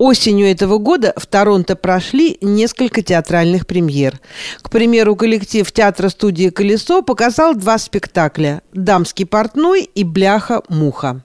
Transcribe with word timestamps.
Осенью 0.00 0.46
этого 0.46 0.78
года 0.78 1.12
в 1.18 1.26
Торонто 1.26 1.76
прошли 1.76 2.38
несколько 2.40 3.02
театральных 3.02 3.66
премьер. 3.66 4.18
К 4.62 4.70
примеру, 4.70 5.14
коллектив 5.14 5.70
театра-студии 5.70 6.48
«Колесо» 6.48 7.02
показал 7.02 7.54
два 7.54 7.76
спектакля 7.76 8.62
«Дамский 8.72 9.26
портной» 9.26 9.82
и 9.94 10.02
«Бляха-муха». 10.02 11.22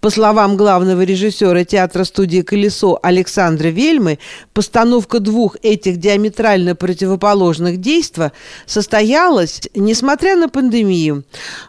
По 0.00 0.08
словам 0.08 0.56
главного 0.56 1.02
режиссера 1.02 1.64
театра-студии 1.64 2.40
«Колесо» 2.40 2.98
Александра 3.02 3.68
Вельмы, 3.68 4.18
постановка 4.54 5.20
двух 5.20 5.58
этих 5.62 5.98
диаметрально 5.98 6.74
противоположных 6.74 7.78
действий 7.78 8.30
состоялась, 8.64 9.60
несмотря 9.74 10.36
на 10.36 10.48
пандемию, 10.48 11.24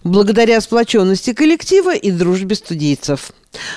благодаря 0.06 0.62
сплоченности 0.62 1.34
коллектива 1.34 1.94
и 1.94 2.12
дружбе 2.12 2.56
студийцев. 2.56 3.34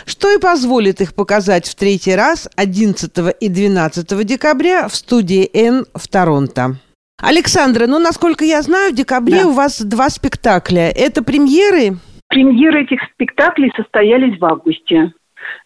Что 0.06 0.30
и 0.34 0.38
позволит 0.38 1.00
их 1.00 1.14
показать 1.14 1.66
в 1.68 1.74
третий 1.74 2.14
раз 2.14 2.48
11 2.56 3.10
и 3.40 3.48
12 3.48 4.26
декабря 4.26 4.88
в 4.88 4.94
студии 4.94 5.48
«Н» 5.54 5.84
в 5.94 6.08
Торонто. 6.08 6.76
Александра, 7.20 7.86
ну, 7.86 7.98
насколько 7.98 8.44
я 8.44 8.62
знаю, 8.62 8.92
в 8.92 8.94
декабре 8.94 9.42
да. 9.42 9.48
у 9.48 9.52
вас 9.52 9.82
два 9.82 10.08
спектакля. 10.08 10.90
Это 10.94 11.24
премьеры? 11.24 11.96
Премьеры 12.28 12.82
этих 12.82 13.00
спектаклей 13.14 13.72
состоялись 13.76 14.38
в 14.38 14.44
августе. 14.44 15.12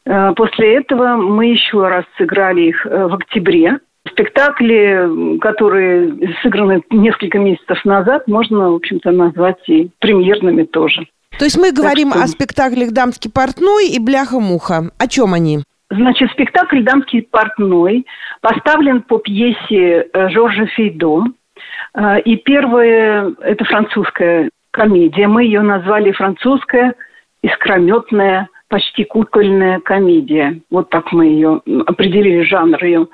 Э, 0.06 0.32
после 0.34 0.76
этого 0.76 1.16
мы 1.16 1.46
еще 1.46 1.86
раз 1.86 2.04
сыграли 2.16 2.62
их 2.62 2.86
э, 2.86 3.06
в 3.06 3.14
октябре. 3.14 3.80
Спектакли, 4.08 5.38
которые 5.38 6.34
сыграны 6.42 6.82
несколько 6.90 7.38
месяцев 7.38 7.84
назад, 7.84 8.26
можно, 8.26 8.70
в 8.70 8.74
общем-то, 8.76 9.10
назвать 9.12 9.68
и 9.68 9.90
премьерными 10.00 10.64
тоже. 10.64 11.06
То 11.38 11.44
есть 11.44 11.58
мы 11.58 11.72
говорим 11.72 12.10
что... 12.10 12.22
о 12.22 12.26
спектаклях 12.26 12.92
«Дамский 12.92 13.30
портной» 13.30 13.88
и 13.88 13.98
«Бляха-муха». 13.98 14.90
О 14.98 15.06
чем 15.08 15.34
они? 15.34 15.60
Значит, 15.90 16.30
спектакль 16.30 16.82
«Дамский 16.82 17.22
портной» 17.22 18.06
поставлен 18.40 19.02
по 19.02 19.18
пьесе 19.18 20.08
э, 20.12 20.28
Жоржа 20.30 20.66
Фейдо. 20.66 21.24
И 22.24 22.36
первое– 22.36 23.34
это 23.42 23.64
французская 23.66 24.48
комедия. 24.70 25.28
Мы 25.28 25.44
ее 25.44 25.60
назвали 25.60 26.10
французская 26.12 26.94
искрометная, 27.42 28.48
почти 28.68 29.04
кукольная 29.04 29.80
комедия. 29.80 30.60
Вот 30.70 30.88
так 30.88 31.12
мы 31.12 31.26
ее 31.26 31.60
определили, 31.86 32.44
жанр 32.44 32.82
ее. 32.82 33.08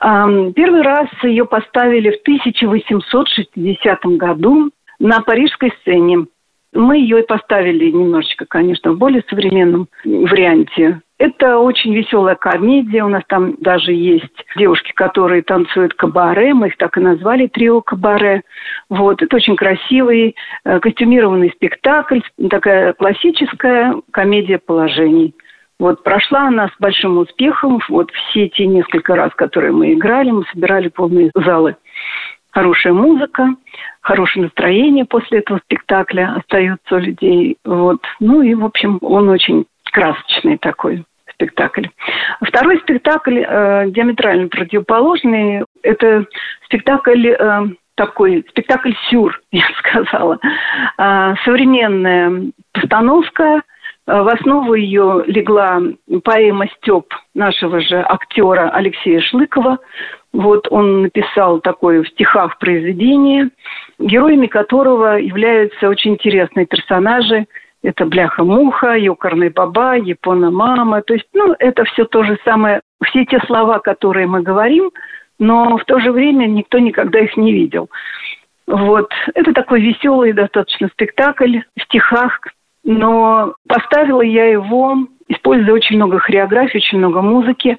Первый 0.00 0.82
раз 0.82 1.06
ее 1.22 1.46
поставили 1.46 2.10
в 2.10 2.20
1860 2.22 4.04
году 4.16 4.70
на 4.98 5.20
парижской 5.20 5.72
сцене. 5.80 6.26
Мы 6.76 6.98
ее 6.98 7.22
поставили 7.22 7.90
немножечко, 7.90 8.44
конечно, 8.46 8.92
в 8.92 8.98
более 8.98 9.24
современном 9.28 9.88
варианте. 10.04 11.00
Это 11.18 11.58
очень 11.58 11.94
веселая 11.94 12.34
комедия. 12.34 13.02
У 13.02 13.08
нас 13.08 13.22
там 13.26 13.56
даже 13.58 13.92
есть 13.92 14.44
девушки, 14.56 14.92
которые 14.92 15.42
танцуют 15.42 15.94
кабаре. 15.94 16.52
Мы 16.52 16.68
их 16.68 16.76
так 16.76 16.98
и 16.98 17.00
назвали 17.00 17.46
трио 17.46 17.80
кабаре. 17.80 18.42
Вот. 18.90 19.22
Это 19.22 19.36
очень 19.36 19.56
красивый 19.56 20.36
э, 20.64 20.78
костюмированный 20.78 21.50
спектакль. 21.50 22.20
Такая 22.50 22.92
классическая 22.92 23.94
комедия 24.10 24.58
положений. 24.58 25.34
Вот 25.78 26.02
прошла 26.02 26.48
она 26.48 26.68
с 26.68 26.72
большим 26.78 27.16
успехом. 27.16 27.80
Вот 27.88 28.10
все 28.10 28.48
те 28.50 28.66
несколько 28.66 29.14
раз, 29.14 29.34
которые 29.34 29.72
мы 29.72 29.94
играли, 29.94 30.30
мы 30.30 30.44
собирали 30.52 30.88
полные 30.88 31.30
залы. 31.34 31.76
Хорошая 32.56 32.94
музыка, 32.94 33.54
хорошее 34.00 34.44
настроение 34.44 35.04
после 35.04 35.40
этого 35.40 35.58
спектакля 35.58 36.36
остается 36.38 36.94
у 36.94 36.98
людей. 36.98 37.58
Вот. 37.66 38.00
Ну 38.18 38.40
и, 38.40 38.54
в 38.54 38.64
общем, 38.64 38.96
он 39.02 39.28
очень 39.28 39.66
красочный 39.92 40.56
такой 40.56 41.04
спектакль. 41.30 41.88
Второй 42.40 42.78
спектакль 42.78 43.40
э, 43.40 43.90
диаметрально 43.90 44.48
противоположный. 44.48 45.66
Это 45.82 46.24
спектакль 46.64 47.28
э, 47.28 47.66
такой, 47.94 48.42
спектакль 48.48 48.92
«Сюр», 49.10 49.38
я 49.52 49.66
сказала. 49.78 50.38
Э, 50.96 51.34
современная 51.44 52.52
постановка. 52.72 53.64
В 54.06 54.28
основу 54.32 54.72
ее 54.74 55.24
легла 55.26 55.82
поэма 56.24 56.68
«Степ» 56.78 57.12
нашего 57.34 57.80
же 57.80 58.00
актера 58.00 58.70
Алексея 58.70 59.20
Шлыкова. 59.20 59.78
Вот 60.36 60.68
он 60.70 61.02
написал 61.02 61.60
такое 61.60 62.02
в 62.02 62.08
стихах 62.08 62.58
произведение, 62.58 63.50
героями 63.98 64.46
которого 64.46 65.16
являются 65.16 65.88
очень 65.88 66.12
интересные 66.12 66.66
персонажи– 66.66 67.46
это 67.86 68.04
бляха-муха, 68.04 68.96
юкарный 68.96 69.50
баба, 69.50 69.96
япона-мама. 69.96 71.02
То 71.02 71.14
есть, 71.14 71.28
ну, 71.32 71.54
это 71.58 71.84
все 71.84 72.04
то 72.04 72.24
же 72.24 72.36
самое. 72.44 72.80
Все 73.04 73.24
те 73.24 73.38
слова, 73.46 73.78
которые 73.78 74.26
мы 74.26 74.42
говорим, 74.42 74.90
но 75.38 75.76
в 75.76 75.84
то 75.84 76.00
же 76.00 76.10
время 76.10 76.46
никто 76.46 76.80
никогда 76.80 77.20
их 77.20 77.36
не 77.36 77.52
видел. 77.52 77.88
Вот. 78.66 79.12
Это 79.34 79.52
такой 79.52 79.80
веселый 79.80 80.32
достаточно 80.32 80.88
спектакль 80.88 81.60
в 81.78 81.82
стихах, 81.84 82.40
но 82.82 83.54
поставила 83.68 84.22
я 84.22 84.46
его, 84.46 84.96
используя 85.28 85.74
очень 85.74 85.96
много 85.96 86.18
хореографии, 86.18 86.78
очень 86.78 86.98
много 86.98 87.22
музыки. 87.22 87.78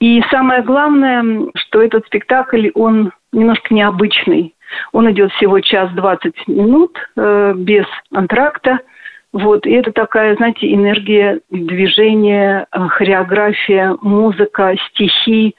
И 0.00 0.22
самое 0.30 0.62
главное, 0.62 1.50
что 1.54 1.82
этот 1.82 2.06
спектакль, 2.06 2.70
он 2.74 3.12
немножко 3.32 3.74
необычный. 3.74 4.54
Он 4.92 5.10
идет 5.10 5.32
всего 5.32 5.60
час 5.60 5.90
двадцать 5.92 6.48
минут 6.48 6.96
э, 7.16 7.52
без 7.56 7.86
антракта– 8.10 8.80
вот, 9.32 9.66
и 9.66 9.70
это 9.70 9.92
такая, 9.92 10.36
знаете, 10.36 10.72
энергия 10.72 11.40
движения, 11.50 12.66
э, 12.70 12.88
хореография, 12.88 13.96
музыка, 14.02 14.74
стихи. 14.90 15.56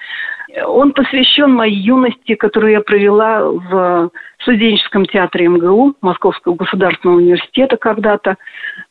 Он 0.66 0.92
посвящен 0.92 1.52
моей 1.52 1.76
юности, 1.76 2.36
которую 2.36 2.74
я 2.74 2.82
провела 2.82 3.44
в 3.44 4.12
студенческом 4.40 5.06
театре 5.06 5.48
МГУ, 5.48 5.96
Московского 6.02 6.56
государственного 6.56 7.18
университета 7.18 7.78
когда-то. 7.78 8.38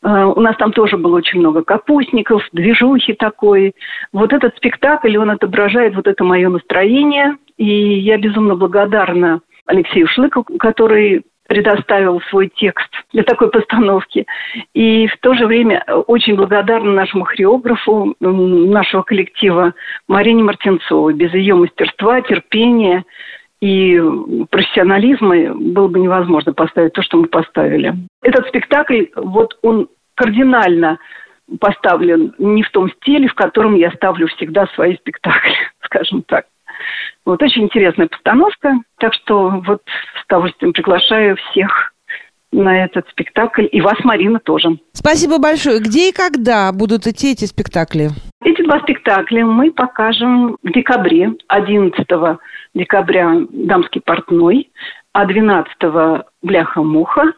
Э, 0.03 0.23
у 0.25 0.39
нас 0.41 0.57
там 0.57 0.73
тоже 0.73 0.97
было 0.97 1.17
очень 1.17 1.39
много 1.39 1.63
капустников, 1.63 2.43
движухи 2.51 3.13
такой. 3.13 3.73
Вот 4.11 4.33
этот 4.33 4.57
спектакль, 4.57 5.15
он 5.17 5.29
отображает 5.29 5.95
вот 5.95 6.07
это 6.07 6.23
мое 6.23 6.49
настроение. 6.49 7.37
И 7.57 7.99
я 7.99 8.17
безумно 8.17 8.55
благодарна 8.55 9.41
Алексею 9.65 10.07
Шлыку, 10.07 10.43
который 10.59 11.23
предоставил 11.53 12.19
свой 12.31 12.51
текст 12.55 12.89
для 13.11 13.21
такой 13.21 13.51
постановки. 13.51 14.25
И 14.73 15.05
в 15.05 15.15
то 15.19 15.35
же 15.35 15.45
время 15.45 15.83
очень 16.07 16.35
благодарна 16.35 16.91
нашему 16.93 17.25
хореографу 17.25 18.15
нашего 18.19 19.03
коллектива 19.03 19.75
Марине 20.07 20.41
Мартинцовой. 20.41 21.13
Без 21.13 21.31
ее 21.31 21.53
мастерства, 21.53 22.21
терпения 22.21 23.03
и 23.61 24.01
профессионализма 24.49 25.53
было 25.53 25.87
бы 25.89 25.99
невозможно 25.99 26.53
поставить 26.53 26.93
то, 26.93 27.03
что 27.03 27.17
мы 27.17 27.27
поставили. 27.27 27.93
Этот 28.23 28.47
спектакль, 28.47 29.05
вот 29.15 29.55
он 29.61 29.89
кардинально 30.15 30.97
поставлен 31.59 32.33
не 32.39 32.63
в 32.63 32.71
том 32.71 32.89
стиле, 32.93 33.27
в 33.27 33.35
котором 33.35 33.75
я 33.75 33.91
ставлю 33.91 34.27
всегда 34.27 34.65
свои 34.73 34.95
спектакли, 34.95 35.53
скажем 35.83 36.23
так. 36.23 36.45
Вот 37.25 37.41
очень 37.41 37.63
интересная 37.63 38.07
постановка, 38.07 38.79
так 38.97 39.13
что 39.13 39.61
вот 39.65 39.81
с 40.19 40.25
удовольствием 40.25 40.73
приглашаю 40.73 41.37
всех 41.37 41.93
на 42.53 42.83
этот 42.83 43.09
спектакль. 43.09 43.67
И 43.71 43.81
вас, 43.81 43.97
Марина, 44.03 44.39
тоже. 44.39 44.77
Спасибо 44.93 45.39
большое. 45.39 45.79
Где 45.79 46.09
и 46.09 46.13
когда 46.13 46.71
будут 46.71 47.07
идти 47.07 47.31
эти 47.31 47.45
спектакли? 47.45 48.09
Эти 48.43 48.61
два 48.63 48.79
спектакля 48.81 49.45
мы 49.45 49.71
покажем 49.71 50.57
в 50.61 50.71
декабре. 50.71 51.31
11 51.47 52.05
декабря 52.73 53.41
«Дамский 53.49 54.01
портной», 54.01 54.69
а 55.13 55.25
12 55.25 56.25
«Бляха-муха». 56.41 57.33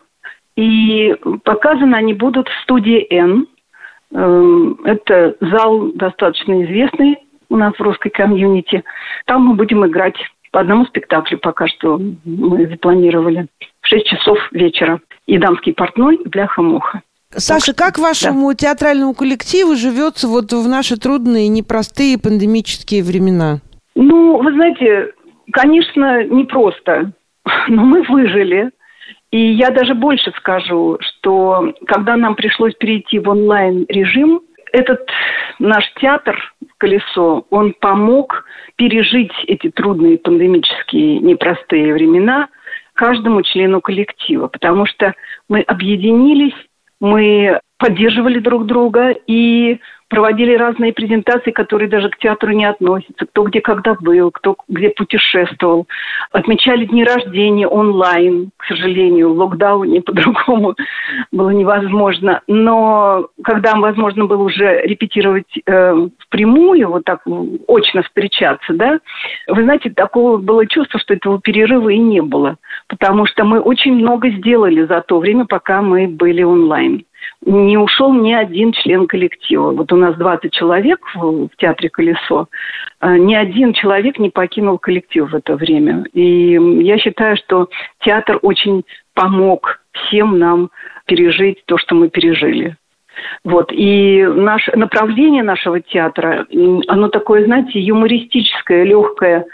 И 0.56 1.16
показаны 1.44 1.96
они 1.96 2.14
будут 2.14 2.48
в 2.48 2.64
студии 2.64 3.06
«Н». 3.14 3.48
Эм, 4.14 4.80
это 4.86 5.36
зал 5.42 5.92
достаточно 5.94 6.64
известный 6.64 7.18
у 7.50 7.58
нас 7.58 7.74
в 7.74 7.82
русской 7.82 8.10
комьюнити. 8.10 8.84
Там 9.26 9.46
мы 9.46 9.56
будем 9.56 9.86
играть 9.86 10.16
по 10.52 10.62
одному 10.62 10.86
спектаклю 10.86 11.38
пока 11.38 11.68
что 11.68 12.00
мы 12.24 12.68
запланировали. 12.68 13.48
В 13.82 13.88
6 13.88 14.06
часов 14.06 14.38
вечера. 14.52 15.00
И 15.26 15.38
дамский 15.38 15.74
портной, 15.74 16.16
и 16.16 16.28
бляха-муха. 16.28 17.02
Саша, 17.32 17.74
как 17.74 17.98
вашему 17.98 18.50
да. 18.52 18.56
театральному 18.56 19.14
коллективу 19.14 19.76
живется 19.76 20.28
вот 20.28 20.54
в 20.54 20.68
наши 20.68 20.98
трудные, 20.98 21.50
непростые 21.50 22.18
пандемические 22.18 23.04
времена? 23.04 23.60
Ну, 23.96 24.42
вы 24.42 24.54
знаете, 24.54 25.12
конечно, 25.52 26.24
непросто, 26.24 27.12
но 27.68 27.84
мы 27.84 28.04
выжили. 28.04 28.72
И 29.32 29.52
я 29.54 29.72
даже 29.72 29.94
больше 29.96 30.32
скажу, 30.38 30.98
что 31.02 31.74
когда 31.88 32.16
нам 32.16 32.36
пришлось 32.36 32.74
перейти 32.76 33.20
в 33.20 33.28
онлайн-режим, 33.28 34.42
этот 34.72 35.02
наш 35.60 35.84
театр 35.96 36.38
«Колесо», 36.78 37.46
он 37.50 37.74
помог 37.80 38.46
пережить 38.76 39.34
эти 39.48 39.70
трудные 39.70 40.18
пандемические 40.18 41.20
непростые 41.20 41.94
времена 41.94 42.50
каждому 42.94 43.42
члену 43.44 43.82
коллектива, 43.82 44.48
потому 44.48 44.86
что 44.86 45.14
мы 45.50 45.62
объединились, 45.62 46.56
мы 47.00 47.60
поддерживали 47.86 48.40
друг 48.40 48.66
друга 48.66 49.14
и 49.28 49.80
проводили 50.08 50.56
разные 50.56 50.92
презентации, 50.92 51.52
которые 51.52 51.88
даже 51.88 52.10
к 52.10 52.18
театру 52.18 52.52
не 52.52 52.66
относятся. 52.66 53.28
Кто 53.28 53.44
где 53.44 53.62
когда 53.62 53.96
был, 54.00 54.32
кто 54.32 54.56
где 54.68 54.90
путешествовал. 54.90 55.88
Отмечали 56.32 56.86
дни 56.86 57.04
рождения 57.04 57.68
онлайн, 57.68 58.50
к 58.58 58.66
сожалению. 58.66 59.34
В 59.34 59.38
локдауне 59.38 60.02
по-другому 60.02 60.76
было 61.32 61.52
невозможно. 61.52 62.42
Но 62.48 63.28
когда 63.44 63.76
возможно 63.76 64.26
было 64.26 64.42
уже 64.42 64.82
репетировать 64.82 65.52
э, 65.68 66.08
впрямую, 66.20 66.90
вот 66.90 67.06
так 67.06 67.22
очно 67.68 68.02
встречаться, 68.02 68.74
да, 68.74 69.00
вы 69.48 69.64
знаете, 69.64 69.92
такого 69.92 70.38
было 70.38 70.66
чувство, 70.66 71.00
что 71.00 71.14
этого 71.14 71.40
перерыва 71.40 71.90
и 71.90 72.00
не 72.00 72.22
было. 72.22 72.58
Потому 72.88 73.28
что 73.28 73.44
мы 73.44 73.60
очень 73.60 73.94
много 73.94 74.30
сделали 74.30 74.86
за 74.86 75.02
то 75.02 75.20
время, 75.20 75.46
пока 75.46 75.84
мы 75.84 76.08
были 76.08 76.42
онлайн 76.42 77.04
не 77.46 77.78
ушел 77.78 78.14
ни 78.14 78.34
один 78.34 78.74
член 78.74 79.08
коллектива. 79.08 79.72
Вот 79.72 79.92
у 79.94 79.96
нас 79.96 80.16
20 80.16 80.52
человек 80.52 81.00
в, 81.14 81.48
в 81.48 81.56
театре 81.58 81.90
«Колесо». 81.90 82.48
А, 83.00 83.18
ни 83.18 83.36
один 83.36 83.74
человек 83.74 84.20
не 84.20 84.30
покинул 84.30 84.78
коллектив 84.78 85.30
в 85.30 85.36
это 85.36 85.56
время. 85.56 86.06
И 86.14 86.54
я 86.84 86.98
считаю, 86.98 87.38
что 87.38 87.70
театр 88.00 88.40
очень 88.42 88.84
помог 89.14 89.82
всем 89.92 90.40
нам 90.40 90.70
пережить 91.06 91.64
то, 91.66 91.78
что 91.78 91.96
мы 91.96 92.10
пережили. 92.10 92.76
Вот. 93.44 93.72
И 93.72 94.24
наше 94.24 94.76
направление 94.76 95.44
нашего 95.44 95.82
театра, 95.82 96.46
оно 96.88 97.08
такое, 97.10 97.46
знаете, 97.46 97.80
юмористическое, 97.80 98.84
легкое. 98.84 99.46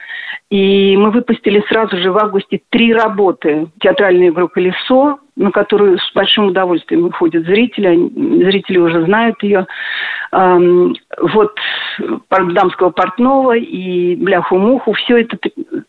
И 0.50 0.98
мы 0.98 1.12
выпустили 1.12 1.64
сразу 1.70 1.98
же 1.98 2.12
в 2.12 2.18
августе 2.18 2.62
три 2.70 2.94
работы. 2.94 3.68
Театральная 3.80 4.30
игру 4.30 4.50
«Колесо», 4.50 5.20
на 5.38 5.52
которую 5.52 5.98
с 5.98 6.12
большим 6.14 6.48
удовольствием 6.48 7.04
выходят 7.04 7.46
зрители. 7.46 7.96
Зрители 8.44 8.78
уже 8.78 9.06
знают 9.06 9.42
ее. 9.44 9.66
Вот 10.32 11.56
дамского 12.30 12.92
портного 12.92 13.58
и 13.58 14.16
бляху-муху. 14.16 14.94
Все 14.94 15.22
это 15.22 15.38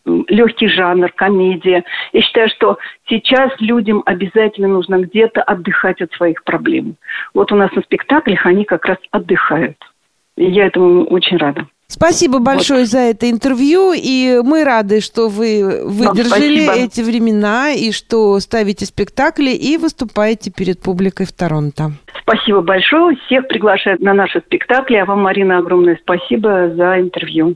легкий 0.05 0.67
жанр, 0.67 1.11
комедия. 1.13 1.85
Я 2.11 2.21
считаю, 2.21 2.49
что 2.49 2.77
сейчас 3.07 3.51
людям 3.59 4.03
обязательно 4.05 4.67
нужно 4.67 5.01
где-то 5.01 5.41
отдыхать 5.41 6.01
от 6.01 6.11
своих 6.13 6.43
проблем. 6.43 6.95
Вот 7.33 7.51
у 7.51 7.55
нас 7.55 7.71
на 7.71 7.81
спектаклях 7.81 8.45
они 8.45 8.65
как 8.65 8.85
раз 8.85 8.97
отдыхают. 9.11 9.77
И 10.35 10.45
я 10.45 10.65
этому 10.65 11.05
очень 11.05 11.37
рада. 11.37 11.67
Спасибо 11.87 12.39
большое 12.39 12.81
вот. 12.81 12.89
за 12.89 12.99
это 12.99 13.29
интервью, 13.29 13.93
и 13.95 14.41
мы 14.43 14.63
рады, 14.63 14.99
что 14.99 15.29
вы 15.29 15.83
выдержали 15.85 16.83
эти 16.83 17.01
времена, 17.01 17.71
и 17.71 17.91
что 17.91 18.39
ставите 18.39 18.85
спектакли 18.85 19.51
и 19.51 19.77
выступаете 19.77 20.49
перед 20.49 20.81
публикой 20.81 21.27
в 21.27 21.31
Торонто. 21.33 21.91
Спасибо 22.23 22.61
большое. 22.61 23.17
Всех 23.25 23.47
приглашают 23.47 24.01
на 24.01 24.13
наши 24.13 24.39
спектакли. 24.39 24.95
А 24.95 25.05
вам, 25.05 25.21
Марина, 25.21 25.57
огромное 25.57 25.99
спасибо 26.01 26.69
за 26.73 26.99
интервью. 26.99 27.55